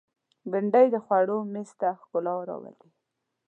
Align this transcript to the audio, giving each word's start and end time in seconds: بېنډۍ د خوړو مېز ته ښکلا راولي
بېنډۍ 0.51 0.87
د 0.91 0.95
خوړو 1.05 1.37
مېز 1.53 1.69
ته 1.79 1.87
ښکلا 1.99 2.35
راولي 2.47 2.89